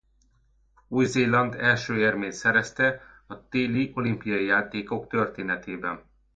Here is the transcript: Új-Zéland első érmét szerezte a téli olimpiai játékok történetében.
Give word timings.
Új-Zéland 0.87 1.53
első 1.53 1.97
érmét 1.99 2.31
szerezte 2.31 3.01
a 3.27 3.47
téli 3.47 3.91
olimpiai 3.95 4.45
játékok 4.45 5.07
történetében. 5.07 6.03